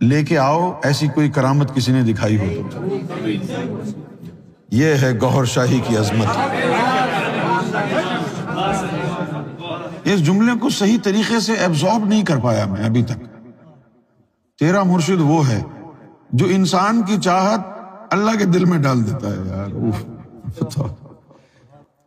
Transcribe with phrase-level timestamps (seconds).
[0.00, 2.78] لے کے آؤ، ایسی کوئی کرامت کسی نے دکھائی ہو۔
[4.70, 6.38] یہ ہے گوہر شاہی کی عظمت۔
[10.04, 13.46] اس جملے کو صحیح طریقے سے ایبزارب نہیں کر پایا میں ابھی تک۔
[14.58, 15.62] تیرا مرشد وہ ہے
[16.32, 17.60] جو انسان کی چاہت
[18.10, 19.70] اللہ کے دل میں ڈال دیتا ہے۔ یار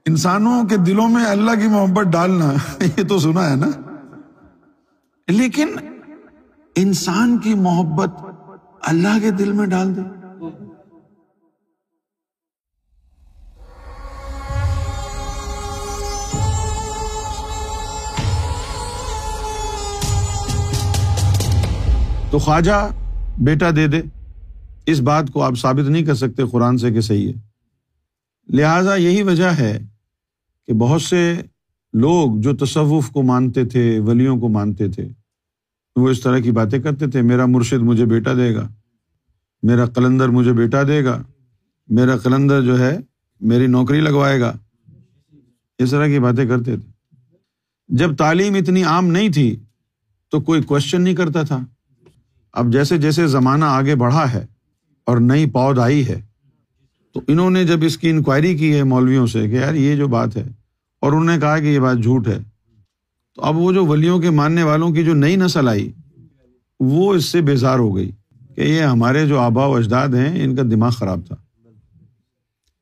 [0.05, 2.53] انسانوں کے دلوں میں اللہ کی محبت ڈالنا،
[2.97, 3.67] یہ تو سنا ہے نا۔
[5.27, 5.67] لیکن
[6.81, 8.09] انسان کی محبت
[8.81, 10.01] اللہ کے دل میں ڈال دے۔
[22.31, 22.89] تو خواجہ
[23.41, 24.01] بیٹا دے دے۔
[24.85, 27.41] اس بات کو آپ ثابت نہیں کر سکتے قرآن سے کہ صحیح ہے۔
[28.49, 29.79] لہذا یہی وجہ ہے
[30.67, 31.41] کہ بہت سے
[31.93, 35.09] لوگ جو تصوف کو مانتے تھے، ولیوں کو مانتے تھے
[35.99, 38.67] وہ اس طرح کی باتیں کرتے تھے، میرا مرشد مجھے بیٹا دے گا،
[39.63, 41.21] میرا قلندر مجھے بیٹا دے گا،
[41.89, 42.97] میرا قلندر جو ہے
[43.41, 44.53] میری نوکری لگوائے گا،
[45.79, 46.87] اس طرح کی باتیں کرتے تھے۔
[47.89, 49.55] جب تعلیم اتنی عام نہیں تھی
[50.33, 51.59] تو کوئی کوشچن نہیں کرتا تھا۔
[52.53, 54.45] اب جیسے جیسے زمانہ آگے بڑھا ہے
[55.07, 56.19] اور نئی پود آئی ہے،
[57.15, 60.07] تو انہوں نے جب اس کی انکوائری کی ہے مولویوں سے کہ یار یہ جو
[60.07, 60.47] بات ہے،
[61.01, 62.37] اور انہوں نے کہا کہ یہ بات جھوٹ ہے
[63.39, 65.91] تو اب وہ جو ولیوں کے ماننے والوں کی جو نئی نسل آئی،
[66.79, 68.11] وہ اس سے بیزار ہو گئی
[68.55, 71.35] کہ یہ ہمارے جو آبا و اجداد ہیں، ان کا دماغ خراب تھا۔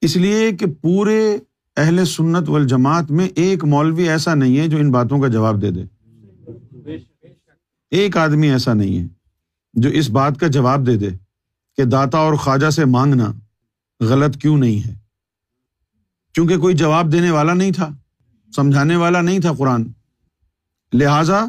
[0.01, 1.37] اس لیے کہ پورے
[1.77, 5.71] اہل سنت والجماعت میں ایک مولوی ایسا نہیں ہے جو ان باتوں کا جواب دے
[5.71, 5.83] دے۔
[7.91, 9.07] ایک آدمی ایسا نہیں ہے
[9.73, 11.09] جو اس بات کا جواب دے دے
[11.77, 13.31] کہ داتا اور خواجہ سے مانگنا
[13.99, 14.95] غلط کیوں نہیں ہے؟
[16.33, 17.89] کیونکہ کوئی جواب دینے والا نہیں تھا،
[18.55, 19.83] سمجھانے والا نہیں تھا قرآن۔
[20.97, 21.45] لہذا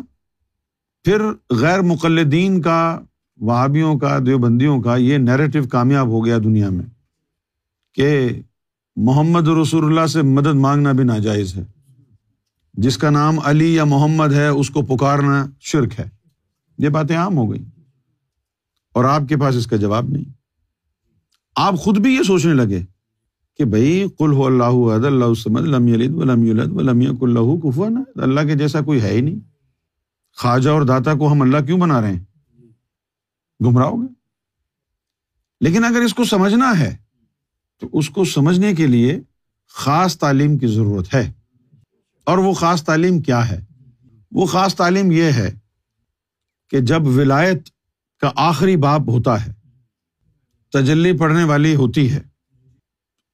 [1.04, 3.00] پھر غیر مقلدین کا،
[3.36, 6.84] وہابیوں کا، دیوبندیوں کا یہ نیریٹو کامیاب ہو گیا دنیا میں
[7.94, 8.28] کہ
[8.96, 11.64] محمد رسول اللہ سے مدد مانگنا بھی ناجائز ہے۔
[12.74, 16.08] جس کا نام علی یا محمد ہے، اس کو پکارنا شرک ہے۔
[16.78, 17.64] یہ باتیں عام ہو گئی
[18.92, 20.32] اور آپ کے پاس اس کا جواب نہیں۔
[21.56, 22.80] آپ خود بھی یہ سوچنے لگے
[23.58, 25.32] کہ بھائی کل ہو اللہ عد اللہ
[27.62, 29.38] کفن اللہ کے جیسا کوئی ہے ہی نہیں.
[30.38, 32.24] خواجہ اور داتا کو ہم اللہ کیوں بنا رہے ہیں؟
[33.60, 34.06] گمراہ گے
[35.60, 36.96] لیکن اگر اس کو سمجھنا ہے،
[37.82, 39.20] تو اس کو سمجھنے کے لیے
[39.74, 41.30] خاص تعلیم کی ضرورت ہے.
[42.26, 43.60] اور وہ خاص تعلیم کیا ہے؟
[44.32, 45.50] وہ خاص تعلیم یہ ہے
[46.72, 47.68] کہ جب ولایت
[48.22, 49.52] کا آخری باپ ہوتا ہے،
[50.72, 52.27] تجلی پڑھنے والی ہوتی ہے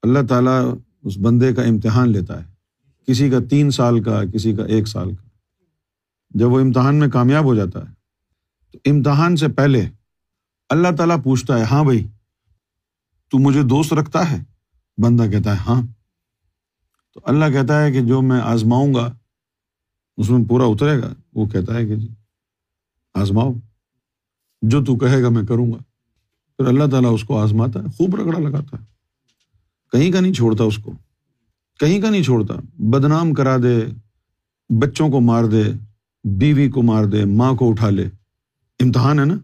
[0.04, 2.52] اللہ تعالیٰ اس بندے کا امتحان لیتا ہے۔
[3.06, 5.28] کسی کا تین سال کا، کسی کا ایک سال کا۔
[6.30, 7.94] جب وہ امتحان میں کامیاب ہو جاتا ہے،
[8.72, 9.88] تو امتحان سے پہلے
[10.68, 12.06] اللہ تعالیٰ پوچھتا ہے ہاں بھائی،
[13.30, 14.42] تو مجھے دوست رکھتا ہے؟
[14.98, 15.82] بندہ کہتا ہے ہاں۔
[17.14, 19.16] تو اللہ کہتا ہے کہ جو میں آزماؤں گا،
[20.16, 22.08] اس میں پورا اترے گا۔ وہ کہتا ہے کہ جی
[23.14, 23.52] آزماؤ۔
[24.62, 25.78] جو تو کہے گا، میں کروں گا۔
[26.56, 28.93] پھر اللہ تعالیٰ اس کو آزماتا ہے، خوب رگڑا لگاتا ہے۔
[29.94, 30.92] کہیں کا نہیں چھوڑتا اس کو۔
[31.80, 33.86] کہیں کا نہیں چھوڑتا۔ بدنام کرا دے،
[34.78, 35.62] بچوں کو مار دے،
[36.24, 38.08] بیوی کو مار دے، ماں کو اٹھا لے۔
[38.80, 39.34] امتحان ہے نا؟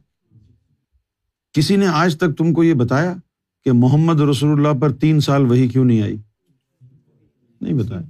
[1.53, 3.15] کسی نے آج تک تم کو یہ بتایا
[3.65, 6.17] کہ محمد رسول اللہ پر تین سال وہی کیوں نہیں آئی؟
[7.61, 8.03] نہیں بتایا۔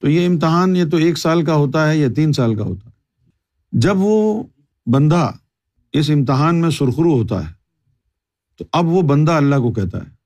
[0.00, 2.90] تو یہ امتحان یہ تو ایک سال کا ہوتا ہے یا تین سال کا ہوتا
[2.90, 3.24] ہے۔
[3.72, 4.42] جب وہ
[4.86, 5.30] بندہ
[5.92, 7.54] اس امتحان میں سرخرو ہوتا ہے،
[8.58, 10.17] تو اب وہ بندہ اللہ کو کہتا ہے۔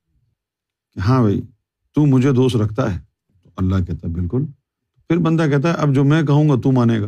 [0.94, 1.40] کہ ہاں بھائی،
[1.94, 3.00] تو مجھے دوست رکھتا ہے۔
[3.42, 4.46] تو اللہ کہتا ہے، بالکل۔
[5.08, 7.06] پھر بندہ کہتا ہے، اب جو میں کہوں گا، تو مانے گا۔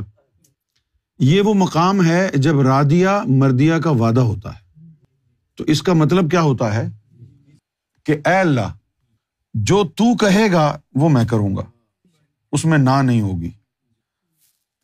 [1.19, 4.65] یہ وہ مقام ہے جب رادیا مردیا کا وعدہ ہوتا ہے۔
[5.56, 6.89] تو اس کا مطلب کیا ہوتا ہے؟
[8.05, 8.75] کہ اے اللہ،
[9.55, 11.62] جو تو کہے گا، وہ میں کروں گا۔
[12.53, 13.50] اس میں نہ نہیں ہوگی۔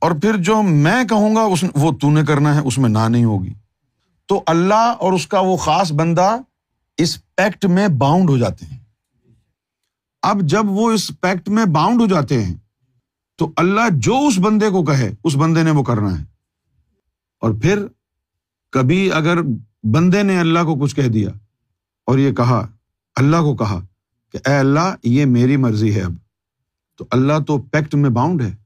[0.01, 3.09] اور پھر جو میں کہوں گا، اس وہ تو نے کرنا ہے، اس میں نہ
[3.09, 3.53] نہیں ہوگی۔
[4.27, 6.37] تو اللہ اور اس کا وہ خاص بندہ
[6.97, 8.80] اس پیکٹ میں باؤنڈ ہو جاتے ہیں۔
[10.23, 12.55] اب جب وہ اس پیکٹ میں باؤنڈ ہو جاتے ہیں،
[13.37, 16.25] تو اللہ جو اس بندے کو کہے، اس بندے نے وہ کرنا ہے۔
[17.41, 17.87] اور پھر
[18.73, 19.43] کبھی اگر
[19.83, 21.31] بندے نے اللہ کو کچھ کہہ دیا
[22.07, 22.67] اور یہ کہا،
[23.17, 23.81] اللہ کو کہا
[24.33, 26.13] کہ اے اللہ، یہ میری مرضی ہے اب۔
[26.99, 28.57] تو اللہ تو پیکٹ میں باؤنڈ ہے۔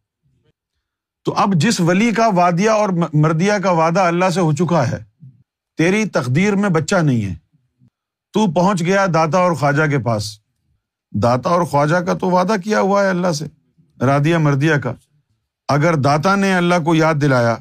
[1.24, 5.04] تو اب جس ولی کا وادیا اور مردیا کا وعدہ اللہ سے ہو چکا ہے،
[5.76, 7.34] تیری تقدیر میں بچہ نہیں ہے۔
[8.32, 10.43] تو پہنچ گیا داتا اور خواجہ کے پاس۔
[11.14, 13.44] داتا اور خواجہ کا تو وعدہ کیا ہوا ہے اللہ سے
[14.00, 14.92] رادیا مردیا کا۔
[15.68, 17.56] اگر داتا نے اللہ کو یاد دلایا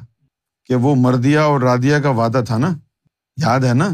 [0.64, 2.68] کہ وہ مردیا اور رادیا کا وعدہ تھا نا،
[3.36, 3.88] یاد ہے نا؟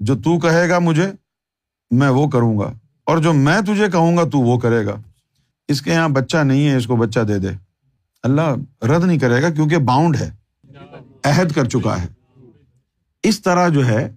[0.00, 1.12] جو تو کہے گا مجھے،
[1.90, 2.72] میں وہ کروں گا۔
[3.06, 4.94] اور جو میں تجھے کہوں گا، تو وہ کرے گا۔
[5.68, 7.48] اس کے یہاں بچہ نہیں ہے، اس کو بچہ دے دے۔
[8.22, 10.30] اللہ رد نہیں کرے گا کیونکہ باؤنڈ ہے،
[11.24, 12.06] عہد کر چکا ہے۔
[13.22, 14.14] اس طرح جو ہے،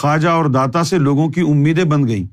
[0.00, 2.26] خواجہ اور داتا سے لوگوں کی امیدیں بن گئی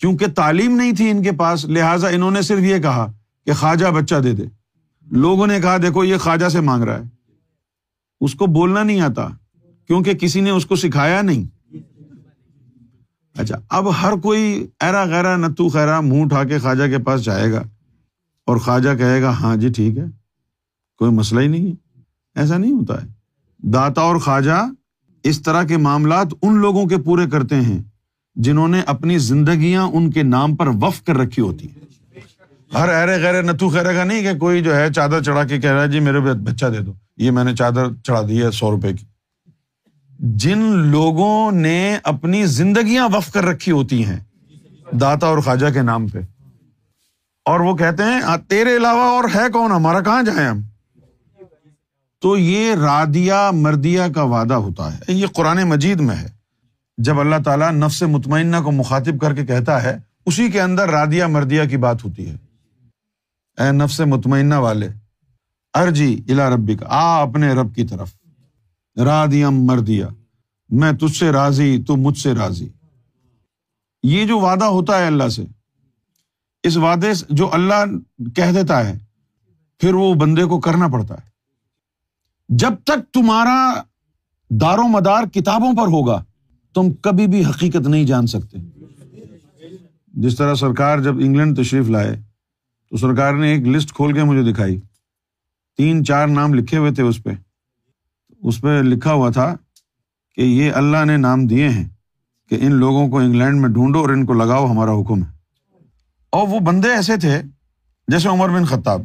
[0.00, 3.12] کیونکہ تعلیم نہیں تھی ان کے پاس، لہٰذا انہوں نے صرف یہ کہا
[3.46, 4.42] کہ خواجہ بچہ دے دے۔
[5.06, 7.02] لوگوں نے کہا، دیکھو، یہ خواجہ سے مانگ رہا ہے۔
[8.20, 9.28] اس کو بولنا نہیں آتا،
[9.86, 11.74] کیونکہ کسی نے اس کو سکھایا نہیں۔
[13.34, 17.52] اچھا اب ہر کوئی ایرا غیرا، نتو خیرا، منہ اٹھا کے خواجہ کے پاس جائے
[17.52, 17.62] گا
[18.46, 20.04] اور خواجہ کہے گا ہاں جی ٹھیک ہے،
[20.98, 22.00] کوئی مسئلہ ہی نہیں ہے۔
[22.34, 23.08] ایسا نہیں ہوتا ہے۔
[23.58, 24.70] داتا اور خواجہ
[25.22, 27.82] اس طرح کے معاملات ان لوگوں کے پورے کرتے ہیں
[28.36, 31.86] جنہوں نے اپنی زندگیاں ان کے نام پر وف کر رکھی ہوتی ہیں۔
[32.74, 35.72] ہر ایرے غیر نتو خیرے کا نہیں کہ کوئی جو ہے چادر چڑھا کے کہہ
[35.72, 38.70] رہا ہے جی میرے بچہ دے دو۔ یہ میں نے چادر چڑھا دی ہے سو
[38.70, 39.04] روپے کی۔
[40.18, 44.20] جن لوگوں نے اپنی زندگیاں وف کر رکھی ہوتی ہیں،
[45.00, 46.18] داتا اور خواجہ کے نام پہ۔
[47.44, 50.60] اور وہ کہتے ہیں تیرے علاوہ اور ہے کون؟ ہمارا کہاں جائیں ہم؟
[52.20, 56.35] تو یہ رادیا مردیا کا وعدہ ہوتا ہے۔ یہ قرآن مجید میں ہے۔
[56.96, 61.26] جب اللہ تعالیٰ نفس مطمئنہ کو مخاطب کر کے کہتا ہے، اسی کے اندر رادیا
[61.26, 62.36] مردیا کی بات ہوتی ہے۔
[63.58, 64.88] اے نفس مطمئنہ والے،
[65.74, 68.14] ارجی الا ربی کا آ اپنے رب کی طرف۔
[69.04, 70.08] رادیم مردیا
[70.68, 72.68] میں تجھ سے راضی، تو مجھ سے راضی۔
[74.02, 75.44] یہ جو وعدہ ہوتا ہے اللہ سے،
[76.62, 77.84] اس وعدے جو اللہ
[78.36, 78.98] کہہ دیتا ہے،
[79.78, 81.30] پھر وہ بندے کو کرنا پڑتا ہے۔
[82.48, 83.82] جب تک تمہارا
[84.50, 86.24] دار و مدار کتابوں پر ہوگا
[86.76, 88.58] تم کبھی بھی حقیقت نہیں جان سکتے۔
[90.06, 92.20] جس طرح سرکار جب انگلینڈ تشریف لائے،
[92.90, 94.80] تو سرکار نے ایک لسٹ کھول کے مجھے دکھائی۔
[95.76, 97.30] تین چار نام لکھے ہوئے تھے اس پہ۔
[98.42, 99.54] اس پہ لکھا ہوا تھا
[100.34, 101.88] کہ یہ اللہ نے نام دیے ہیں
[102.48, 105.28] کہ ان لوگوں کو انگلینڈ میں ڈھونڈو اور ان کو لگاؤ ہمارا حکم ہے۔
[106.30, 107.42] اور وہ بندے ایسے تھے
[108.08, 109.02] جیسے عمر بن خطاب۔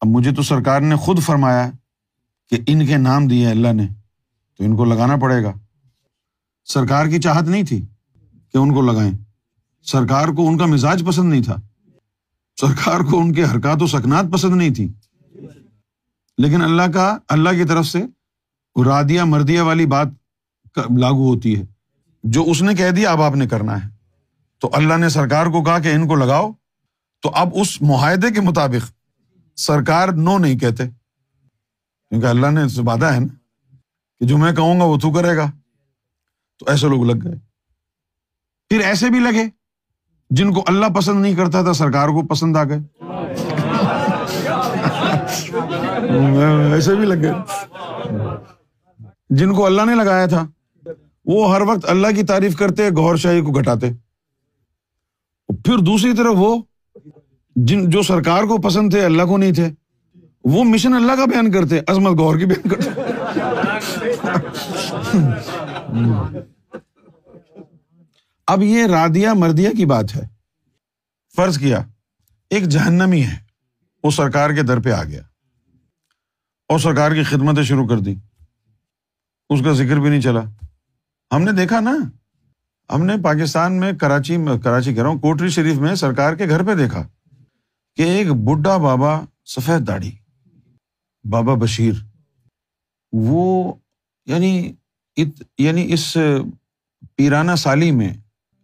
[0.00, 1.70] اب مجھے تو سرکار نے خود فرمایا
[2.50, 4.01] کہ ان کے نام دیے اللہ نے۔
[4.58, 5.52] تو ان کو لگانا پڑے گا۔
[6.64, 7.86] سرکار کی چاہت نہیں تھی
[8.52, 9.12] کہ ان کو لگائیں۔
[9.82, 11.56] سرکار کو ان کا مزاج پسند نہیں تھا۔
[12.60, 14.92] سرکار کو ان کے حرکات و سکنات پسند نہیں تھی۔
[16.38, 18.04] لیکن اللہ کا، اللہ کی طرف سے
[18.84, 20.06] رادیا مردیا والی بات
[20.76, 21.62] لاگو ہوتی ہے۔
[22.22, 23.88] جو اس نے کہہ دیا، اب آپ نے کرنا ہے۔
[24.58, 26.52] تو اللہ نے سرکار کو کہا کہ ان کو لگاؤ۔
[27.22, 28.92] تو اب اس معاہدے کے مطابق
[29.56, 30.88] سرکار نو نہیں کہتے۔
[32.08, 33.41] کیونکہ اللہ نے وعدہ ہے نا۔
[34.22, 35.50] کہ جو میں کہوں گا وہ تو کرے گا۔
[36.58, 37.34] تو ایسے لوگ لگ گئے۔
[38.68, 39.44] پھر ایسے بھی لگے
[40.30, 42.78] جن کو اللہ پسند نہیں کرتا تھا، سرکار کو پسند آ گئے۔
[46.72, 47.32] ایسے بھی لگ گئے۔
[49.30, 50.46] جن کو اللہ نے لگایا تھا،
[51.24, 53.90] وہ ہر وقت اللہ کی تعریف کرتے گور شاہی کو گھٹاتے۔
[55.48, 56.62] پھر دوسری طرف وہ
[57.56, 59.70] جن جو سرکار کو پسند تھے، اللہ کو نہیں تھے،
[60.44, 63.01] وہ مشن اللہ کا بیان کرتے، عظمت گور کی بیان کرتے۔
[68.46, 70.28] اب یہ رادیا مردیا کی بات ہے۔
[71.36, 71.78] فرض کیا،
[72.50, 73.36] ایک جہنمی ہے۔
[74.04, 75.22] وہ سرکار کے در پہ آ گیا۔
[76.68, 78.14] اور سرکار کی خدمتیں شروع کر دی۔
[79.50, 80.40] اس کا ذکر بھی نہیں چلا۔
[81.32, 81.96] ہم نے دیکھا نا۔
[82.94, 86.48] ہم نے پاکستان میں کراچی میں، کراچی کہہ رہا ہوں، کوٹری شریف میں سرکار کے
[86.48, 87.08] گھر پہ دیکھا
[87.96, 90.16] کہ ایک بڈھا بابا سفید داڑھی،
[91.24, 91.92] بابا بشیر۔
[93.12, 93.72] وہ
[94.26, 94.72] یعنی
[95.58, 96.16] یعنی اس
[97.16, 98.12] پیرانہ سالی میں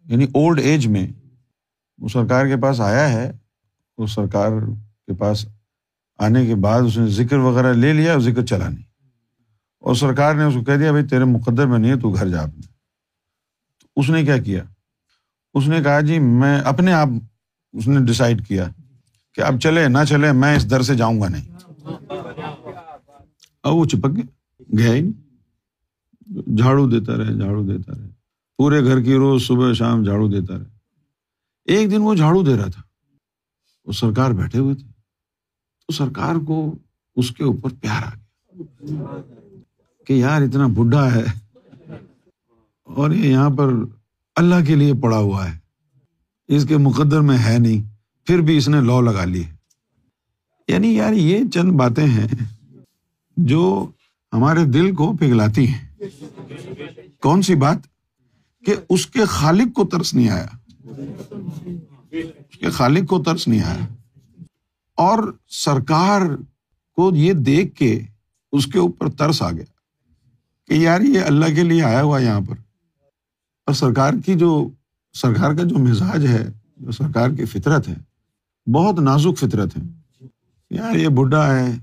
[0.06, 1.06] یعنی اولڈ ایج میں
[1.98, 3.30] وہ سرکار کے پاس آیا ہے،
[3.98, 4.50] وہ سرکار
[5.06, 5.46] کے پاس
[6.18, 8.84] آنے کے بعد اس نے ذکر وغیرہ لے لیا، اور ذکر چلا نہیں
[9.84, 12.28] اور سرکار نے اس کو کہہ دیا، بھائی تیرے مقدر میں نہیں ہے، تو گھر
[12.28, 12.66] جا اپنے۔
[13.96, 14.62] اس نے کیا کیا؟
[15.54, 17.08] اس نے کہا جی میں اپنے آپ
[17.74, 18.68] اس نے ڈسائڈ کیا
[19.34, 21.48] کہ اب چلے، نہ چلے، میں اس در سے جاؤں گا نہیں۔
[23.62, 24.24] اب وہ چپک گیا
[24.78, 25.27] گیا ہی نہیں۔
[26.46, 28.08] جھاڑو دیتا رہے، جھاڑو دیتا رہے۔
[28.56, 30.78] پورے گھر کی روز صبح شام جھاڑو دیتا رہے۔
[31.64, 32.82] ایک دن وہ جھاڑو دے رہا تھا۔
[33.84, 34.88] وہ سرکار بیٹھے ہوئے تھے۔
[35.86, 36.78] تو سرکار کو
[37.16, 38.54] اس کے اوپر پیار آ گیا۔
[40.06, 41.24] کہ یار اتنا بڈھا ہے۔
[42.82, 43.70] اور یہ یہاں پر
[44.36, 45.58] اللہ کے لیے پڑا ہوا ہے۔
[46.48, 47.94] اس کے مقدر میں ہے نہیں۔
[48.26, 49.54] پھر بھی اس نے لو لگا لی ہے۔
[50.68, 52.28] یعنی یار یہ چند باتیں ہیں
[53.36, 53.90] جو
[54.32, 55.87] ہمارے دل کو پگھلاتی ہیں۔
[57.20, 57.78] کون سی بات؟
[58.66, 60.46] کہ اس کے خالق کو ترس نہیں آیا۔
[62.50, 63.86] اس کے خالق کو ترس نہیں آیا۔
[64.94, 66.20] اور سرکار
[66.92, 68.00] کو یہ دیکھ کے
[68.52, 69.64] اس کے اوپر ترس آ گیا
[70.66, 72.54] کہ یار یہ اللہ کے لیے آیا ہوا یہاں پر۔
[73.66, 74.68] اور سرکار کی جو
[75.12, 77.94] سرکار کا جو مزاج ہے، جو سرکار کی فطرت ہے،
[78.70, 79.82] بہت نازک فطرت ہے۔
[80.70, 81.76] یار یہ بڈھا ہے،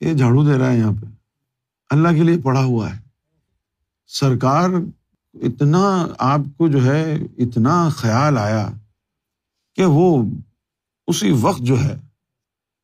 [0.00, 1.06] یہ جھاڑو دے رہا ہے یہاں پہ
[1.90, 3.09] اللہ کے لیے پڑھا ہوا ہے۔
[4.12, 4.70] سرکار
[5.34, 8.70] اتنا آپ کو جو ہے اتنا خیال آیا
[9.74, 10.24] کہ وہ
[11.06, 11.96] اسی وقت جو ہے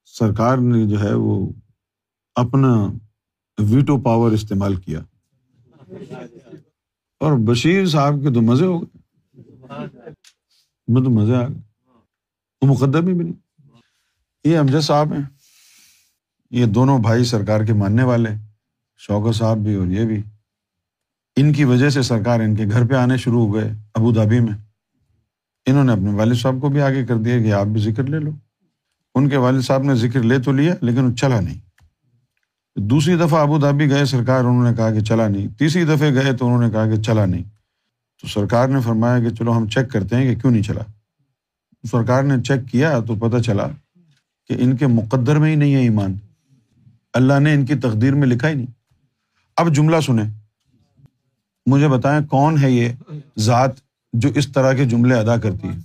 [0.05, 1.49] سرکار نے جو ہے وہ
[2.35, 2.87] اپنا
[3.59, 5.01] ویٹو پاور استعمال کیا۔
[7.21, 8.99] اور بشیر صاحب کے تو مزے ہو گئے۔
[10.89, 11.57] میں تو مزے آ گئے۔
[12.63, 13.71] وہ مقدم بھی نہیں۔
[14.45, 15.23] یہ امجد صاحب ہیں۔
[16.51, 18.31] یہ دونوں بھائی سرکار کے ماننے والے
[18.97, 20.23] شوکر صاحب بھی اور یہ بھی۔
[21.37, 24.41] ان کی وجہ سے سرکار ان کے گھر پہ آنے شروع ہو گئے ابو دھابی
[24.41, 24.53] میں۔
[25.67, 28.19] انہوں نے اپنے والد صاحب کو بھی آگے کر دیا کہ آپ بھی ذکر لے
[28.19, 28.31] لو۔
[29.15, 31.59] ان کے والد صاحب نے ذکر لے تو لیا لیکن چلا نہیں۔
[32.77, 36.33] دوسری دفعہ ابو دھابی گئے سرکار، انہوں نے کہا کہ چلا نہیں۔ تیسری دفعہ گئے
[36.33, 37.43] تو انہوں نے کہا کہ چلا نہیں۔
[38.21, 40.83] تو سرکار نے فرمایا کہ چلو ہم چیک کرتے ہیں کہ کیوں نہیں چلا۔
[41.91, 43.67] سرکار نے چیک کیا تو پتہ چلا
[44.49, 46.15] کہ ان کے مقدر میں ہی نہیں ہے ایمان۔
[47.15, 48.67] اللہ نے ان کی تقدیر میں لکھا ہی نہیں۔
[49.57, 50.46] اب جملہ سنیں۔
[51.67, 52.89] مجھے بتائیں کون ہے یہ
[53.39, 53.71] ذات
[54.13, 55.79] جو اس طرح کے جملے ادا کرتی ہے؟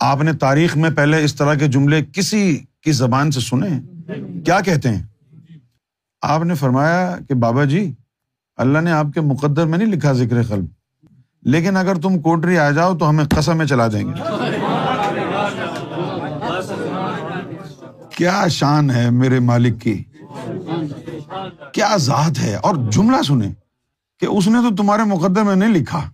[0.00, 2.42] آپ نے تاریخ میں پہلے اس طرح کے جملے کسی
[2.82, 3.68] کی زبان سے سنے
[4.44, 5.02] کیا کہتے ہیں؟
[6.22, 7.90] آپ نے فرمایا کہ بابا جی
[8.58, 10.66] اللہ نے آپ کے مقدر میں نہیں لکھا ذکر قلب،
[11.42, 14.12] لیکن اگر تم کوٹری آ جاؤ تو ہمیں قسم میں چلا دیں گے۔
[18.16, 20.02] کیا شان ہے میرے مالک کی،
[21.72, 23.52] کیا ذات ہے، اور جملہ سنیں۔
[24.22, 26.10] کہ اس نے تو تمہارے مقدر میں نہیں لکھا۔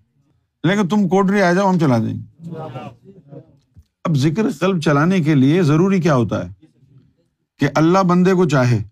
[0.64, 2.50] لیکن تم کوٹری آ جاؤ، ہم چلا دیں۔ گے
[4.04, 6.64] اب ذکر قلب چلانے کے لیے ضروری کیا ہوتا ہے؟
[7.58, 8.82] کہ اللہ بندے کو چاہے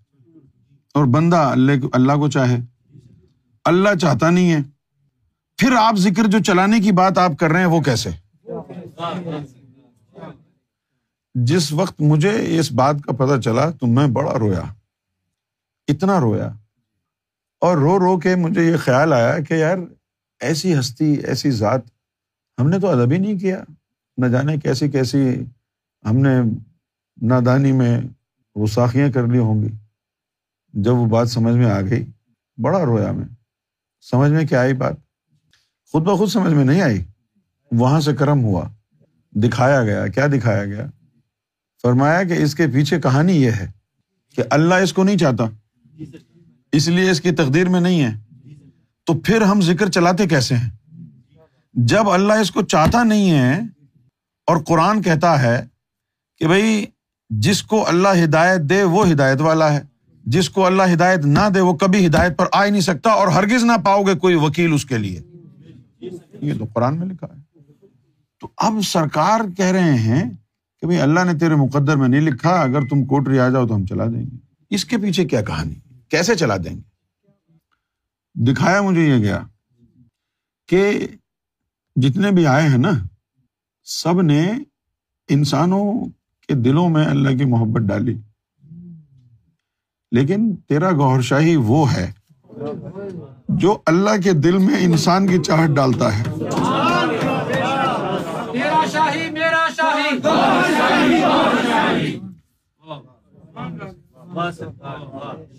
[0.94, 2.56] اور بندہ اللہ اللہ کو چاہے۔
[3.64, 4.58] اللہ چاہتا نہیں ہے۔
[5.56, 8.10] پھر آپ ذکر جو چلانے کی بات آپ کر رہے ہیں وہ کیسے؟
[11.34, 14.62] جس وقت مجھے اس بات کا پتا چلا تو میں بڑا رویا۔
[15.88, 16.50] اتنا رویا۔
[17.66, 19.78] اور رو رو کے مجھے یہ خیال آیا کہ یار
[20.40, 21.80] ایسی ہستی، ایسی ذات
[22.60, 23.64] ہم نے تو ادب ہی نہیں کیا۔
[24.16, 25.44] نہ جانے کیسی کیسی
[26.10, 26.40] ہم نے
[27.22, 28.00] نادانی میں
[28.54, 29.68] وہ ساخیاں کر لی ہوں گی۔
[30.72, 32.04] جب وہ بات سمجھ میں آ گئی،
[32.62, 33.26] بڑا رویا میں۔
[34.10, 34.94] سمجھ میں کیا آئی بات؟
[35.92, 37.04] خود بخود سمجھ میں نہیں آئی۔
[37.72, 38.68] وہاں سے کرم ہوا۔
[39.32, 40.86] دکھایا گیا۔ کیا دکھایا گیا؟
[41.82, 43.70] فرمایا کہ اس کے پیچھے کہانی یہ ہے
[44.36, 45.44] کہ اللہ اس کو نہیں چاہتا۔
[46.72, 48.10] اس لیے اس کی تقدیر میں نہیں ہے۔
[49.06, 50.70] تو پھر ہم ذکر چلاتے کیسے ہیں؟
[51.74, 53.60] جب اللہ اس کو چاہتا نہیں ہے
[54.46, 55.66] اور قرآن کہتا ہے
[56.38, 56.86] کہ بھائی،
[57.30, 59.80] جس کو اللہ ہدایت دے وہ ہدایت والا ہے،
[60.24, 63.28] جس کو اللہ ہدایت نہ دے وہ کبھی ہدایت پر آ ہی نہیں سکتا اور
[63.28, 65.22] ہرگز نہ پاؤ گے کوئی وکیل اس کے لیے۔
[66.40, 67.60] یہ تو قرآن میں لکھا ہے۔
[68.40, 70.30] تو اب سرکار کہہ رہے ہیں
[70.80, 73.74] کہ بھائی، اللہ نے تیرے مقدر میں نہیں لکھا، اگر تم کوٹری آ جاؤ تو
[73.74, 74.36] ہم چلا دیں گے۔
[74.70, 75.74] اس کے پیچھے کیا کہانی؟
[76.10, 76.96] کیسے چلا دیں گے؟
[78.34, 79.42] دکھایا مجھے یہ گیا
[80.68, 81.08] کہ
[81.96, 82.90] جتنے بھی آئے ہیں نا،
[83.84, 84.52] سب نے
[85.28, 86.04] انسانوں
[86.48, 88.18] کے دلوں میں اللہ کی محبت ڈالی۔
[90.10, 92.12] لیکن تیرا گور شاہی وہ ہے
[93.48, 96.22] جو اللہ کے دل میں انسان کی چاہت ڈالتا ہے۔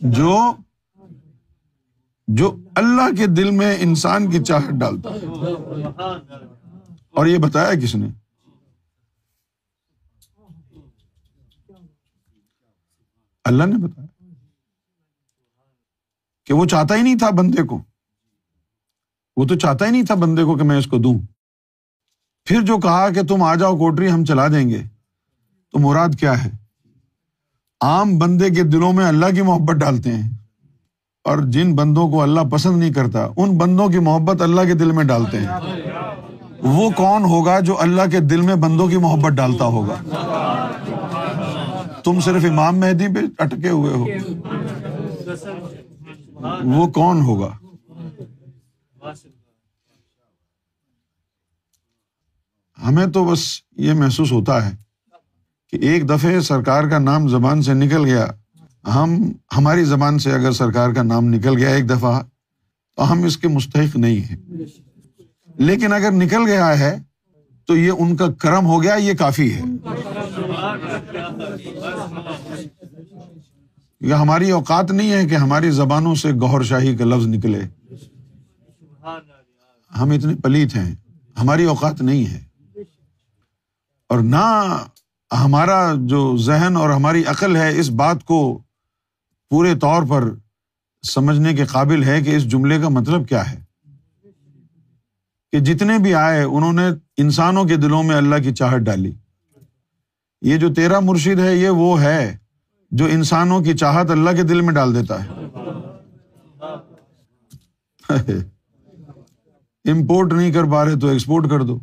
[0.01, 0.55] جو
[2.27, 5.19] جو اللہ کے دل میں انسان کی چاہت ڈالتا ہے۔
[7.09, 8.07] اور یہ بتایا کس نے؟
[13.43, 14.07] اللہ نے بتایا۔
[16.45, 17.81] کہ وہ چاہتا ہی نہیں تھا بندے کو۔
[19.37, 21.19] وہ تو چاہتا ہی نہیں تھا بندے کو کہ میں اس کو دوں۔
[22.45, 24.83] پھر جو کہا کہ تم آ جاؤ کوٹری، ہم چلا دیں گے۔
[25.71, 26.66] تو مراد کیا ہے؟
[27.81, 30.29] عام بندے کے دلوں میں اللہ کی محبت ڈالتے ہیں
[31.23, 34.91] اور جن بندوں کو اللہ پسند نہیں کرتا، ان بندوں کی محبت اللہ کے دل
[34.91, 35.47] میں ڈالتے ہیں۔
[36.63, 39.95] وہ کون ہوگا جو اللہ کے دل میں بندوں کی محبت ڈالتا ہوگا؟
[42.03, 44.05] تم صرف امام مہدی پہ اٹکے ہوئے ہو۔
[46.63, 47.49] وہ کون ہوگا؟
[52.87, 54.86] ہمیں تو بس یہ محسوس ہوتا ہے۔
[55.69, 58.27] کہ ایک دفعہ سرکار کا نام زبان سے نکل گیا۔
[58.95, 62.21] ہم، ہماری زبان سے اگر سرکار کا نام نکل گیا ایک دفعہ،
[62.95, 64.37] تو ہم اس کے مستحق نہیں ہیں۔
[65.57, 66.97] لیکن اگر نکل گیا ہے،
[67.67, 69.61] تو یہ ان کا کرم ہو گیا، یہ کافی ہے۔
[74.01, 77.59] یہ ہماری اوقات نہیں ہے کہ ہماری زبانوں سے گور شاہی کا لفظ نکلے۔
[79.99, 80.95] ہم اتنے پلیت ہیں،
[81.41, 82.43] ہماری اوقات نہیں ہے۔
[84.09, 84.77] اور نہ
[85.31, 88.59] ہمارا جو ذہن اور ہماری عقل ہے اس بات کو
[89.49, 90.33] پورے طور پر
[91.03, 93.67] سمجھنے کے قابل ہے کہ اس جملے کا مطلب کیا ہے۔
[95.51, 99.11] کہ جتنے بھی آئے، انہوں نے انسانوں کے دلوں میں اللہ کی چاہت ڈالی۔
[100.41, 102.37] یہ جو تیرا مرشد ہے، یہ وہ ہے
[102.91, 105.29] جو انسانوں کی چاہت اللہ کے دل میں ڈال دیتا ہے۔
[109.91, 111.79] امپورٹ نہیں کر پا رہے تو ایکسپورٹ کر دو۔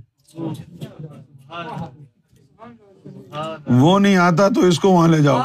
[3.66, 5.38] وہ نہیں آتا تو اس کو وہاں لے جاؤ۔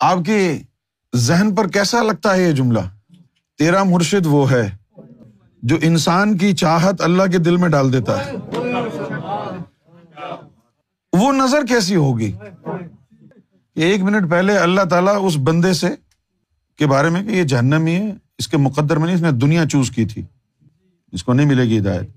[0.00, 0.58] آپ کے
[1.16, 2.78] ذہن پر کیسا لگتا ہے یہ جملہ؟
[3.58, 4.70] تیرا مرشد وہ ہے
[5.62, 8.32] جو انسان کی چاہت اللہ کے دل میں ڈال دیتا ہے۔
[11.12, 12.32] وہ نظر کیسی ہوگی؟
[13.74, 15.88] ایک منٹ پہلے اللہ تعالیٰ اس بندے سے
[16.76, 19.66] کے بارے میں کہ یہ جہنمی ہے، اس کے مقدر میں نہیں، اس نے دنیا
[19.66, 20.22] چوز کی تھی۔
[21.12, 22.10] اس کو نہیں ملے گی ہدایت۔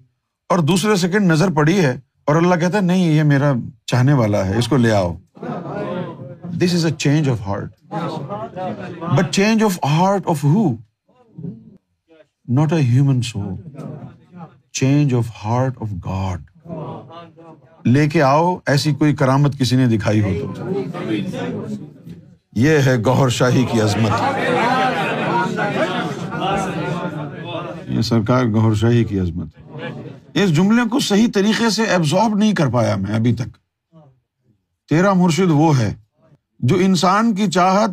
[0.50, 3.54] اور دوسرے سیکنڈ نظر پڑی ہے اور اللہ کہتا ہے، نہیں، یہ میرا
[3.86, 5.14] چاہنے والا ہے، اس کو لے آؤ۔
[6.44, 7.72] This is a change of heart
[9.18, 10.76] but change of heart of who
[12.48, 13.42] not a human so
[14.72, 16.42] change of heart of God
[17.88, 20.72] لے کے آؤ، ایسی کوئی کرامت کسی نے دکھائی ہو تو۔
[22.56, 24.12] یہ ہے گوہر شاہی کی عظمت۔
[28.02, 29.48] یہ سرکار گوہر شاہی کی عظمت۔
[30.34, 33.58] اس جملے کو صحیح طریقے سے ایبزارب نہیں کر پایا میں ابھی تک۔
[34.90, 35.96] تیرا مرشد وہ ہے
[36.60, 37.90] جو انسان کی چاہت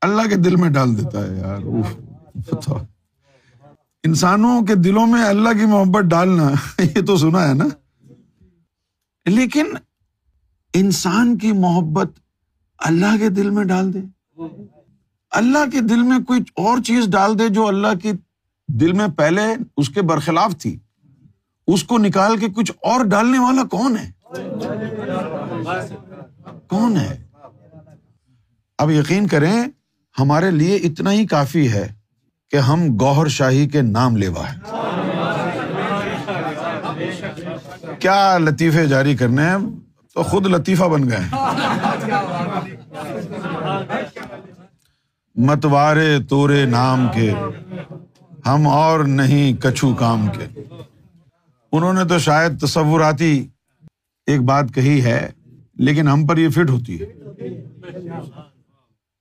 [0.00, 1.58] اللہ کے دل میں ڈال دیتا ہے۔ یار
[4.04, 7.64] انسانوں کے دلوں میں اللہ کی محبت ڈالنا، یہ تو سنا ہے نا۔
[9.26, 9.64] لیکن
[10.74, 12.10] انسان کی محبت
[12.78, 14.00] اللہ کے دل میں ڈال دے۔
[15.30, 18.12] اللہ کے دل میں کوئی اور چیز ڈال دے جو اللہ کی
[18.68, 19.42] دل میں پہلے
[19.76, 20.78] اس کے برخلاف تھی۔
[21.66, 24.10] اس کو نکال کے کچھ اور ڈالنے والا کون ہے؟
[26.68, 27.22] کون ہے؟
[28.78, 29.62] اب یقین کریں،
[30.18, 31.92] ہمارے لیے اتنا ہی کافی ہے
[32.50, 34.58] کہ ہم گوہر شاہی کے نام لیوا ہے
[37.98, 39.56] کیا لطیفے جاری کرنے ہیں؟
[40.14, 41.24] تو خود لطیفہ بن گئے
[45.36, 47.32] متوارے تورے نام کے
[48.46, 50.60] ہم اور نہیں کچھو کام کے۔
[51.72, 53.46] انہوں نے تو شاید تصوراتی
[54.26, 55.30] ایک بات کہی ہے،
[55.74, 57.06] لیکن ہم پر یہ فٹ ہوتی ہے۔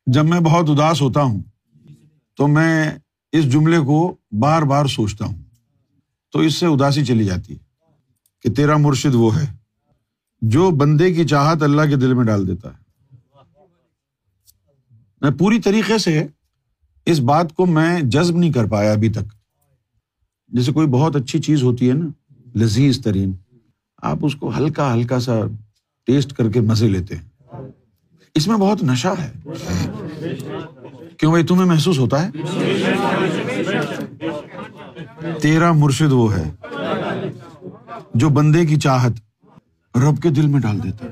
[0.05, 1.43] جب میں بہت اداس ہوتا ہوں،
[2.37, 2.91] تو میں
[3.31, 5.43] اس جملے کو بار بار سوچتا ہوں۔
[6.31, 7.59] تو اس سے اداسی چلی جاتی ہے
[8.41, 9.45] کہ تیرا مرشد وہ ہے
[10.41, 12.81] جو بندے کی چاہت اللہ کے دل میں ڈال دیتا ہے۔
[15.21, 16.27] میں پوری طریقے سے
[17.05, 19.33] اس بات کو میں جذب نہیں کر پایا ابھی تک۔
[20.47, 23.33] جیسے کوئی بہت اچھی چیز ہوتی ہے نا، لذیذ ترین،
[24.01, 25.31] آپ اس کو ہلکا ہلکا سا
[26.05, 27.51] ٹیسٹ کر کے مزے لیتے ہیں۔
[28.35, 29.31] اس میں بہت نشہ ہے۔
[31.17, 32.31] کیوں بھائی، تمہیں محسوس ہوتا ہے؟
[35.41, 36.51] تیرا مرشد وہ ہے
[38.13, 39.11] جو بندے کی چاہت
[39.97, 41.05] رب کے دل میں ڈال دیتا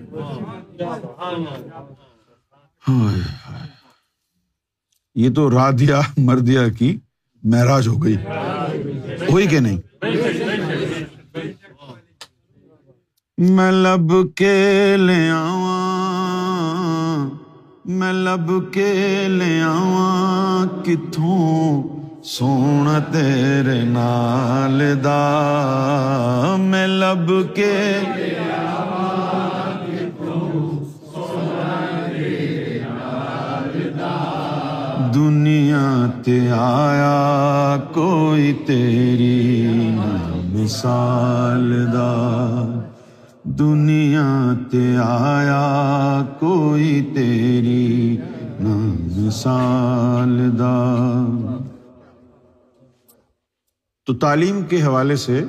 [5.20, 6.98] یہ تو رادیا مردیا کی
[7.44, 8.16] معراج ہو گئی۔
[9.32, 9.80] ہوئی کہ نہیں؟
[13.38, 15.20] میں لب کے لے
[17.86, 18.94] میں لب کے
[19.30, 19.60] لے
[20.86, 21.84] کتوں
[22.24, 27.76] سونا تیرے نال دا۔ میں لب کے
[35.20, 39.96] دنیا تے آیا، کوئی تیری
[40.54, 42.80] مثال دا۔
[43.44, 48.18] دنیا تے آیا، کوئی تیری
[48.60, 51.26] مثال دا۔
[54.06, 55.44] تو تعلیم کے حوالے سے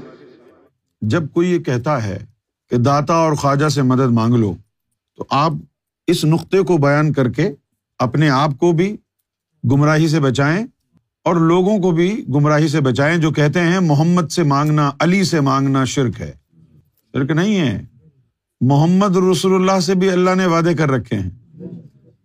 [1.01, 2.25] جب کوئی یہ کہتا ہے
[2.71, 4.55] کہ داتا اور خواجہ سے مدد مانگ لو،
[5.17, 5.53] تو آپ
[6.07, 7.51] اس نقطے کو بیان کر کے
[7.99, 8.97] اپنے آپ کو بھی
[9.65, 10.67] گمراہی سے بچائیں
[11.25, 15.41] اور لوگوں کو بھی گمراہی سے بچائیں جو کہتے ہیں محمد سے مانگنا، علی سے
[15.41, 16.33] مانگنا شرک ہے۔
[17.13, 17.85] شرک نہیں ہے۔
[18.61, 21.31] محمد رسول اللہ سے بھی اللہ نے وعدے کر رکھے ہیں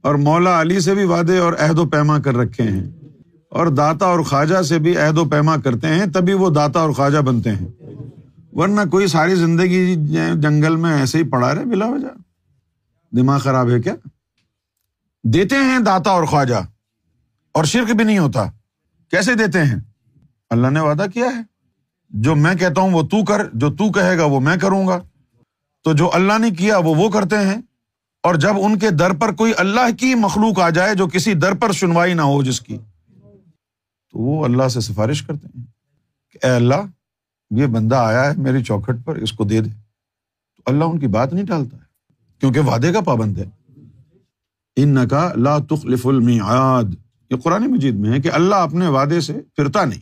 [0.02, 2.84] اور مولا علی سے بھی وعدے اور عہد و پیما کر رکھے ہیں۔
[3.50, 6.90] اور داتا اور خواجہ سے بھی عہد و پیما کرتے ہیں، تبھی وہ داتا اور
[6.90, 7.68] خواجہ بنتے ہیں۔
[8.54, 9.96] ورنہ کوئی ساری زندگی
[10.36, 12.08] جنگل میں ایسے ہی پڑا رہے بلا وجہ۔
[13.16, 13.96] دماغ خراب ہے کیا؟
[15.24, 16.75] دیتے ہیں داتا اور خواجہ۔
[17.56, 18.44] اور شرک بھی نہیں ہوتا۔
[19.12, 19.76] کیسے دیتے ہیں؟
[20.50, 21.42] اللہ نے وعدہ کیا ہے۔
[22.10, 25.00] جو میں کہتا ہوں وہ تو کر، جو تو کہے گا وہ میں کروں گا۔
[25.84, 27.62] تو جو اللہ نے کیا وہ وہ کرتے ہیں۔
[28.24, 31.54] اور جب ان کے در پر کوئی اللہ کی مخلوق آ جائے جو کسی در
[31.54, 32.78] پر سنوائی نہ ہو جس کی،
[34.12, 35.66] تو وہ اللہ سے سفارش کرتے ہیں
[36.32, 36.86] کہ اے اللہ،
[37.52, 39.70] یہ بندہ آیا ہے میری چوکھٹ پر، اس کو دے دے۔
[40.56, 43.46] تو اللہ ان کی بات نہیں ٹالتا ہے، کیونکہ وعدے کا پابند ہے۔
[44.76, 49.34] ان نقا لا تخلف المیعاد یہ قرآن مجید میں ہے کہ اللہ اپنے وعدے سے
[49.34, 50.02] پھرتا نہیں۔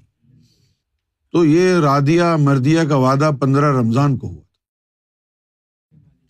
[1.32, 4.54] تو یہ رادیا مردیا کا وعدہ پندرہ رمضان کو ہوا تھا۔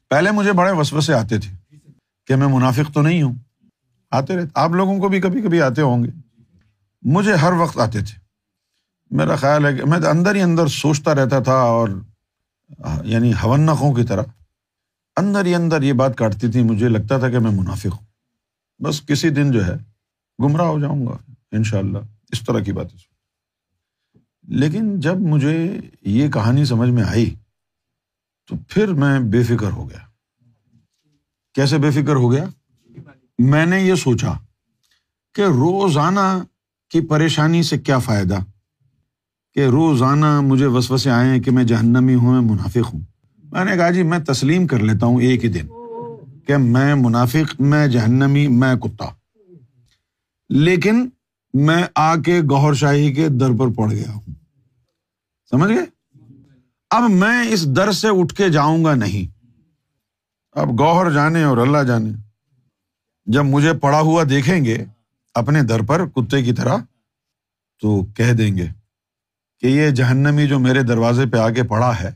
[0.10, 1.76] پہلے مجھے بڑے وسوسے آتے تھے
[2.28, 3.34] کہ میں منافق تو نہیں ہوں۔
[4.12, 6.10] آتے رہتے۔ آپ لوگوں کو بھی کبھی کبھی آتے ہوں گے۔
[7.02, 8.20] مجھے ہر وقت آتے تھے۔
[9.12, 11.90] میرا خیال ہے کہ میں اندر ہی اندر سوچتا رہتا تھا اور
[13.04, 14.24] یعنی ہونخوں کی طرح
[15.18, 18.06] اندر ہی اندر یہ بات کاٹتی تھی۔ مجھے لگتا تھا کہ میں منافق ہوں۔
[18.84, 19.93] بس کسی دن جو ہے
[20.40, 21.98] گمراہ ہو جاؤں گا ان شاء اللہ
[22.32, 22.98] اس طرح کی باتیں
[24.48, 27.36] لیکن جب مجھے یہ کہانی سمجھ میں آئی،
[28.50, 30.00] تو پھر میں بے فکر ہو گیا۔
[31.54, 32.46] کیسے بے فکر ہو گیا؟
[33.40, 34.34] میں نے یہ سوچا
[35.36, 36.44] کہ روزانہ
[36.90, 38.38] کی پریشانی سے کیا فائدہ؟
[39.54, 43.02] کہ روزانہ مجھے وسوسے آئے کہ میں جہنمی ہوں، میں منافق ہوں۔
[43.44, 45.68] میں نے کہا جی میں تسلیم کر لیتا ہوں ایک ہی دن
[46.48, 49.06] کہ میں منافق، میں جہنمی، میں کتا۔
[50.56, 51.10] لیکن
[51.54, 54.34] میں آ کے گور شاہی کے در پر پڑ گیا ہوں۔
[55.50, 55.86] سمجھ گئے؟
[56.90, 59.38] اب میں اس در سے اٹھ کے جاؤں گا نہیں۔
[60.52, 62.10] اب گوہر جانے اور اللہ جانے۔
[63.26, 64.86] جب مجھے پڑا ہوا دیکھیں گے
[65.34, 66.78] اپنے در پر کتے کی طرح،
[67.80, 68.68] تو کہہ دیں گے
[69.60, 72.12] کہ یہ جہنمی جو میرے دروازے پہ آگے پڑا ہے،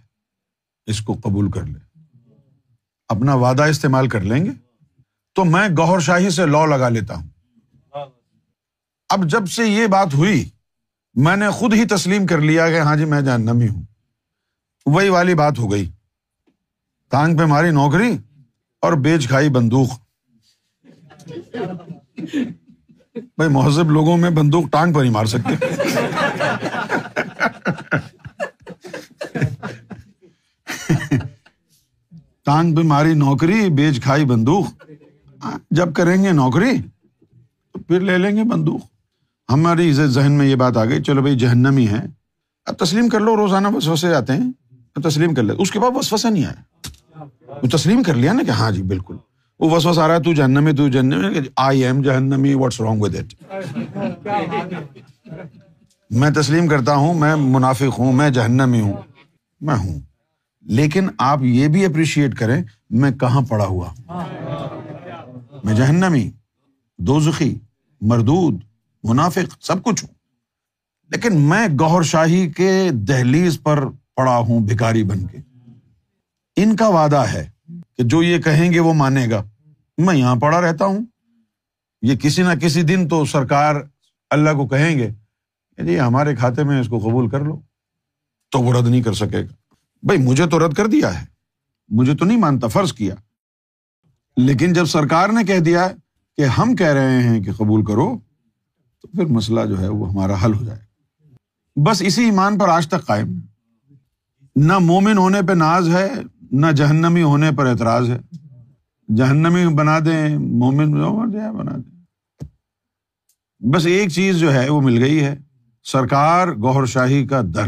[0.85, 1.99] اس کو قبول کر لے۔
[3.07, 4.51] اپنا وعدہ استعمال کر لیں گے،
[5.35, 7.36] تو میں گوہر شاہی سے لو لگا لیتا ہوں۔
[9.09, 10.49] اب جب سے یہ بات ہوئی،
[11.15, 13.83] میں نے خود ہی تسلیم کر لیا کہ ہاں جی میں جہنمی ہوں۔
[14.85, 15.91] وہی والی بات ہو گئی۔
[17.11, 18.17] ٹانگ پہ ماری نوکری
[18.81, 19.87] اور بیچ کھائی بندوق۔
[23.15, 25.65] بھائی، مہذب لوگوں میں بندوق ٹانگ پر ہی مار سکتے۔
[32.45, 34.83] ٹانگ پہ ماری نوکری، بیچ کھائی بندوق۔
[35.71, 36.77] جب کریں گے نوکری،
[37.71, 38.96] تو پھر لے لیں گے بندوق۔
[39.53, 42.05] ہماری ذہن میں یہ بات آ گئی، چلو بھائی جہنمی ہے،
[42.65, 44.51] اب تسلیم کر لو، روزانہ وسوسے آتے ہیں
[45.03, 46.83] تسلیم کر لے۔ اس کے بعد وسوسہ نہیں آیا۔
[47.63, 49.15] وہ تسلیم کر لیا نا کہ ہاں جی بالکل۔
[49.59, 53.01] وہ وسوس آ رہا ہے، تو جہنمی تو جہنمی۔ آئی جی، ایم جہنمی واٹس رانگ
[53.01, 53.53] ود اٹ
[56.11, 58.93] میں تسلیم کرتا ہوں، میں منافق ہوں، میں جہنمی ہوں،
[59.61, 59.99] میں ہوں۔
[60.61, 63.89] لیکن آپ یہ بھی اپریشیٹ کریں، میں کہاں پڑا ہوا؟
[65.63, 66.31] میں جہنمی
[66.97, 67.59] دو زخی
[68.01, 68.59] مردود۔
[69.03, 70.13] منافق، سب کچھ ہوں۔
[71.11, 75.37] لیکن میں گور شاہی کے دہلیز پر پڑا ہوں، بھکاری بن کے۔
[76.55, 79.43] ان کا وعدہ ہے کہ جو یہ کہیں گے وہ مانے گا۔
[79.97, 81.05] میں یہاں پڑا رہتا ہوں۔
[82.01, 83.75] یہ کسی نہ کسی دن تو سرکار
[84.29, 85.09] اللہ کو کہیں گے
[85.77, 87.59] جی ہمارے کھاتے میں اس کو قبول کر لو،
[88.51, 91.25] تو وہ رد نہیں کر سکے گا۔ بھائی، مجھے تو رد کر دیا ہے۔
[91.89, 93.15] مجھے تو نہیں مانتا، فرض کیا۔
[94.37, 95.87] لیکن جب سرکار نے کہہ دیا
[96.37, 98.17] کہ ہم کہہ رہے ہیں کہ قبول کرو
[99.07, 100.79] تو پھر مسئلہ جو ہے وہ ہمارا حل ہو جائے
[101.75, 103.39] بس اسی ایمان پر آج تک قائم
[104.55, 106.11] نہ مومن ہونے پہ ناز ہے،
[106.51, 108.19] نہ جہنمی ہونے پر اعتراض ہے۔
[109.15, 110.91] جہنمی بنا دیں، مومن
[111.57, 112.01] بنا دیں۔
[113.59, 115.35] بس ایک چیز جو ہے وہ مل گئی ہے،
[115.83, 117.67] سرکار گوہر شاہی کا در۔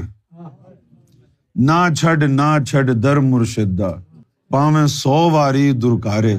[1.56, 3.96] نہ چھڈ نہ چھڈ در مرشدہ۔
[4.50, 6.38] پاویں سو واری درکارے۔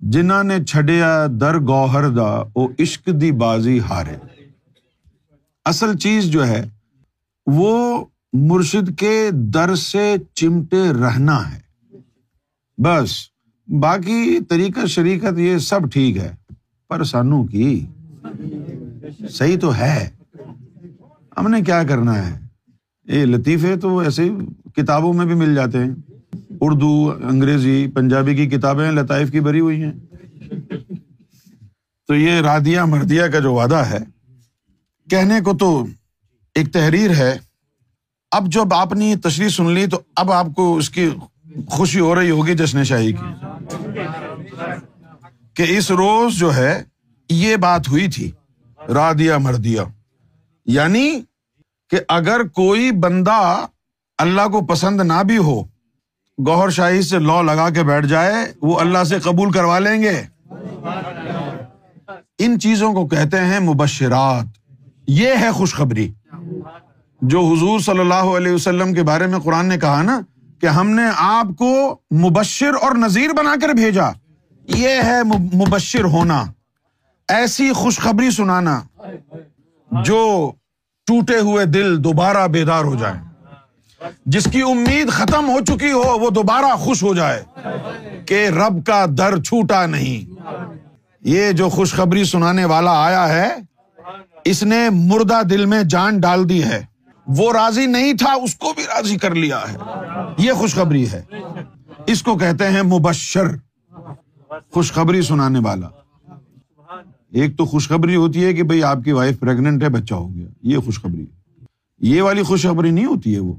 [0.00, 4.16] جنہ نے چھڈیا در گوہر دا، او عشق دی بازی ہارے۔
[5.64, 6.68] اصل چیز جو ہے،
[7.46, 11.60] وہ مرشد کے در سے چمٹے رہنا ہے۔
[12.82, 13.10] بس،
[13.80, 16.34] باقی طریقہ شریکت یہ سب ٹھیک ہے،
[16.88, 17.86] پر سانو کی؟
[19.30, 20.10] صحیح تو ہے۔
[21.38, 22.46] ہم نے کیا کرنا ہے؟
[23.04, 24.30] یہ لطیفے تو ایسے ہی
[24.76, 25.94] کتابوں میں بھی مل جاتے ہیں۔
[26.60, 29.92] اردو، انگریزی، پنجابی کی کتابیں لطائف کی بری ہوئی ہیں۔
[32.06, 33.98] تو یہ رادیا مردیا کا جو وعدہ ہے،
[35.10, 35.86] کہنے کو تو
[36.54, 37.38] ایک تحریر ہے۔
[38.32, 41.10] اب جب آپ نے تشریح سن لی، تو اب آپ کو اس کی
[41.68, 43.46] خوشی ہو رہی ہوگی جشن شاہی کی۔
[45.54, 46.82] کہ اس روز جو ہے،
[47.30, 48.30] یہ بات ہوئی تھی
[48.94, 49.82] رادیا مردیا
[50.66, 51.20] یعنی
[51.90, 53.66] کہ اگر کوئی بندہ
[54.18, 55.64] اللہ کو پسند نہ بھی ہو
[56.46, 60.22] گوہر شاہی سے لو لگا کے بیٹھ جائے، وہ اللہ سے قبول کروا لیں گے۔
[62.38, 64.44] ان چیزوں کو کہتے ہیں مبشرات۔
[65.06, 66.12] یہ ہے خوشخبری۔
[67.22, 70.20] جو حضور صلی اللہ علیہ وسلم کے بارے میں قرآن نے کہا نا
[70.60, 74.08] کہ ہم نے آپ کو مبشر اور نذیر بنا کر بھیجا۔
[74.68, 75.22] یہ ہے
[75.54, 76.44] مبشر ہونا۔
[77.28, 78.80] ایسی خوشخبری سنانا
[80.04, 80.52] جو
[81.06, 83.27] ٹوٹے ہوئے دل دوبارہ بیدار ہو جائے۔
[84.26, 87.44] جس کی امید ختم ہو چکی ہو، وہ دوبارہ خوش ہو جائے
[88.26, 90.40] کہ رب کا در چھوٹا نہیں۔
[91.20, 93.48] یہ جو خوشخبری سنانے والا آیا ہے،
[94.44, 96.84] اس نے مردہ دل میں جان ڈال دی ہے۔
[97.26, 99.76] وہ راضی نہیں تھا، اس کو بھی راضی کر لیا ہے۔
[100.38, 101.22] یہ خوشخبری ہے۔
[102.06, 103.44] اس کو کہتے ہیں مبشر۔
[104.70, 105.88] خوشخبری سنانے والا۔
[107.32, 110.46] ایک تو خوشخبری ہوتی ہے کہ بھائی آپ کی وائف پریگنٹ ہے، بچہ ہو گیا۔
[110.62, 111.26] یہ خوشخبری
[112.00, 113.54] یہ والی خوشخبری نہیں ہوتی ہے وہ۔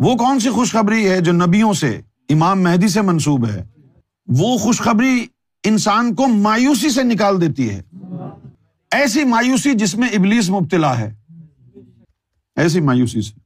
[0.00, 3.64] وہ کون سی خوشخبری ہے جو نبیوں سے، امام مہدی سے منسوب ہے؟
[4.26, 5.26] وہ خوشخبری
[5.64, 7.82] انسان کو مایوسی سے نکال دیتی ہے۔
[8.92, 11.14] ایسی مایوسی جس میں ابلیس مبتلا ہے۔
[12.56, 13.40] ایسی مایوسی سے۔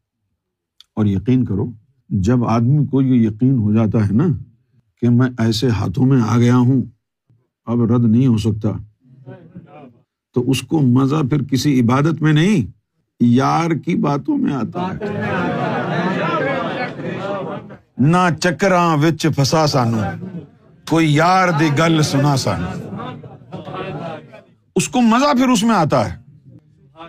[0.96, 1.70] اور یقین کرو،
[2.08, 4.26] جب آدمی کو یہ یقین ہو جاتا ہے نا
[5.00, 6.82] کہ میں ایسے ہاتھوں میں آ گیا ہوں،
[7.66, 8.68] اب رد نہیں ہو سکتا۔
[10.34, 12.70] تو اس کو مزہ پھر کسی عبادت میں نہیں،
[13.20, 15.73] یار کی باتوں میں آتا ہے۔
[17.98, 20.02] نہ چکراں وچ پھسا سانو
[20.86, 22.70] کوئی یار دی گل سنا سانو
[24.76, 26.16] اس کو مزہ پھر اس میں آتا ہے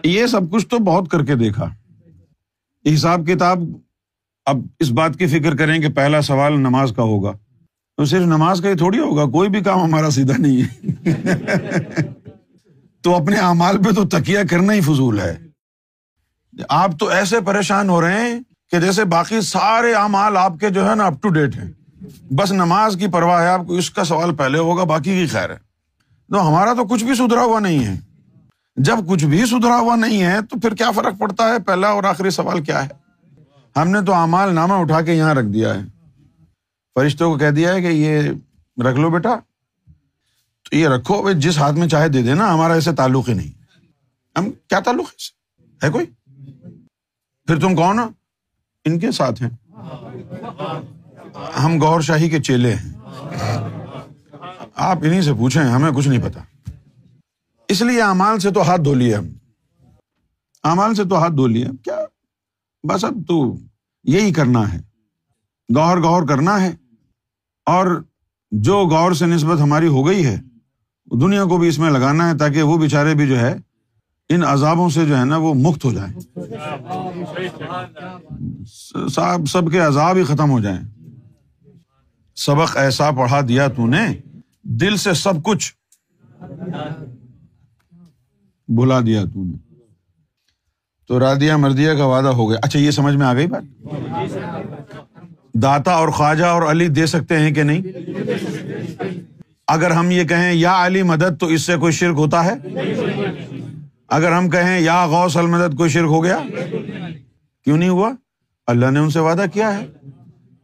[0.03, 1.69] یہ سب کچھ تو بہت کر کے دیکھا
[2.85, 3.63] حساب کتاب
[4.47, 7.33] اب اس بات کی فکر کریں کہ پہلا سوال نماز کا ہوگا
[7.97, 12.03] تو صرف نماز کا ہی تھوڑی ہوگا کوئی بھی کام ہمارا سیدھا نہیں ہے
[13.03, 15.35] تو اپنے اعمال پہ تو تکیہ کرنا ہی فضول ہے
[16.69, 18.39] آپ تو ایسے پریشان ہو رہے ہیں
[18.75, 21.71] کہ جیسے باقی سارے اعمال آپ کے جو ہے نا اپ ٹو ڈیٹ ہیں۔
[22.31, 25.49] بس نماز کی پرواہ ہے، آپ کو اس کا سوال پہلے ہوگا، باقی کی خیر
[25.49, 25.55] ہے۔
[26.29, 27.99] تو ہمارا تو کچھ بھی سدھرا ہوا نہیں ہے۔
[28.75, 32.03] جب کچھ بھی سدھرا ہوا نہیں ہے، تو پھر کیا فرق پڑتا ہے؟ پہلا اور
[32.03, 32.89] آخری سوال کیا ہے؟
[33.75, 35.79] ہم نے تو امال نامہ اٹھا کے یہاں رکھ دیا ہے۔
[36.95, 38.21] فرشتوں کو کہہ دیا ہے کہ یہ
[38.83, 39.35] رکھ لو بیٹا۔
[40.69, 43.51] تو یہ رکھو بھائی جس ہاتھ میں چاہے دے دینا، ہمارا ایسے تعلق ہی نہیں۔
[44.39, 45.07] ہم، کیا تعلق
[45.83, 46.05] ہے کوئی؟
[47.47, 48.24] پھر تم کون ہو؟
[48.85, 49.49] ان کے ساتھ ہیں۔
[51.63, 52.93] ہم گور شاہی کے چیلے ہیں۔
[54.75, 56.71] آپ انہیں سے پوچھیں، ہمیں کچھ نہیں پتا۔
[57.67, 59.27] اس لیے امال سے تو ہاتھ دھو لیے ہم۔
[60.63, 61.97] امال سے تو ہاتھ دھو لیے۔ کیا؟
[62.89, 63.55] بس اب تو
[64.03, 64.79] یہی کرنا ہے۔
[65.75, 66.71] گور گور کرنا ہے۔
[67.65, 68.03] اور
[68.51, 70.41] جو گور سے نسبت ہماری ہو گئی ہے،
[71.21, 73.55] دنیا کو بھی اس میں لگانا ہے تاکہ وہ بےچارے بھی جو ہے
[74.29, 76.13] ان عذابوں سے جو ہے نا وہ مکت ہو جائیں۔
[79.45, 80.79] سب کے عذاب ہی ختم ہو جائیں۔
[82.35, 84.05] سبق ایسا پڑھا دیا تو نے،
[84.63, 85.73] دل سے سب کچھ
[88.67, 89.57] بلا دیا تو نے۔
[91.07, 93.63] تو رادیا مردیا کا وعدہ ہو گیا۔ اچھا یہ سمجھ میں آ گئی بات؟
[95.53, 97.81] داتا اور خواجہ اور علی دے سکتے ہیں کہ نہیں؟
[99.67, 102.53] اگر ہم یہ کہیں یا علی مدد تو اس سے کوئی شرک ہوتا ہے؟
[104.07, 106.37] اگر ہم کہیں یا غوث المدد کوئی شرک ہو گیا،
[107.63, 108.11] کیوں نہیں ہوا؟
[108.67, 109.87] اللہ نے ان سے وعدہ کیا ہے۔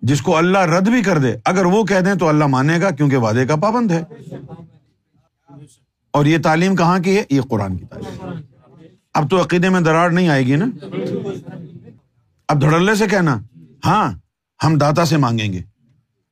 [0.01, 2.89] جس کو اللہ رد بھی کر دے، اگر وہ کہہ دیں تو اللہ مانے گا،
[2.89, 4.03] کیونکہ وعدے کا پابند ہے۔
[6.11, 8.31] اور یہ تعلیم کہاں کی ہے؟ یہ قرآن کی تعلیم۔
[9.13, 10.65] اب تو عقیدے میں دراڑ نہیں آئے گی نا؟
[12.47, 13.39] اب دھڑلے سے کہنا
[13.85, 14.11] ہاں
[14.63, 15.61] ہم داتا سے مانگیں گے۔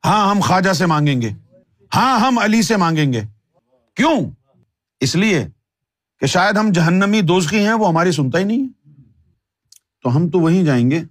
[0.04, 1.30] ہاں ہم خواجہ سے مانگیں گے۔
[1.94, 3.20] ہاں ہم علی سے مانگیں گے۔
[3.96, 4.30] کیوں؟
[5.00, 5.48] اس لیے
[6.20, 8.92] کہ شاید ہم جہنمی دوستی ہیں، وہ ہماری سنتا ہی نہیں ہے۔
[10.02, 11.02] تو ہم تو وہیں جائیں گے،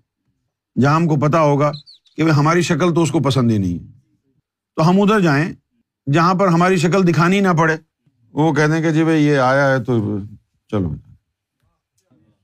[0.82, 1.72] جہاں ہم کو پتا ہوگا
[2.16, 4.00] کہ ہماری شکل تو اس کو پسند ہی نہیں ہے۔
[4.76, 5.54] تو ہم ادھر جائیں،
[6.14, 7.78] جہاں پر ہماری شکل دکھانی نہ پڑے۔
[8.34, 10.20] وہ کہتے ہیں کہ جی بھائی، یہ آیا ہے تو
[10.72, 10.92] چلو۔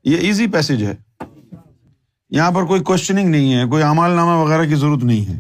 [0.04, 0.96] یہ ایزی پیسج ہے۔
[2.30, 5.38] یہاں پر کوئی کوشچننگ نہیں ہے، کوئی امال نامہ وغیرہ کی ضرورت نہیں ہے۔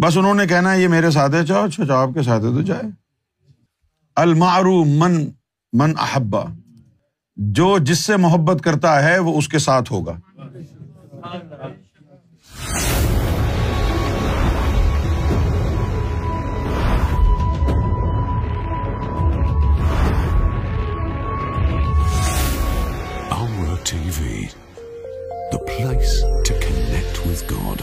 [0.00, 2.48] بس انہوں نے کہنا یہ میرے ساتھ ہے، چاہو اچھا چاہو، آپ کے ساتھ ہے
[2.48, 2.82] تو جائے۔
[4.16, 5.30] المارو من
[5.72, 6.42] من احبا
[7.36, 10.16] جو جس سے محبت کرتا ہے وہ اس کے ساتھ ہوگا۔
[24.18, 24.44] TV
[25.52, 27.82] the place to connect with God